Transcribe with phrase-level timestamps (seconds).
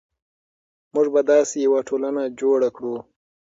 [0.93, 2.95] موږ به داسې یوه ټولنه جوړه کړو.